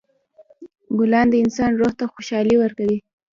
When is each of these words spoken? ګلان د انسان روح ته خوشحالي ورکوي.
ګلان 0.97 1.27
د 1.31 1.35
انسان 1.43 1.71
روح 1.79 1.91
ته 1.99 2.05
خوشحالي 2.13 2.55
ورکوي. 2.59 2.97